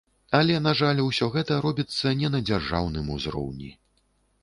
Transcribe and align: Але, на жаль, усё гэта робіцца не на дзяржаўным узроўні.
Але, 0.37 0.55
на 0.67 0.71
жаль, 0.79 1.01
усё 1.09 1.29
гэта 1.35 1.59
робіцца 1.67 2.17
не 2.25 2.35
на 2.39 2.43
дзяржаўным 2.51 3.15
узроўні. 3.19 3.73